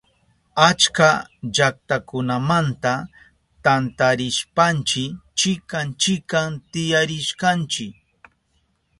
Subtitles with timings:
[0.67, 1.09] Achka
[1.55, 2.93] llaktakunamanta
[3.63, 5.03] tantarishpanchi
[5.39, 7.85] chikan chikan tiyarishkanchi.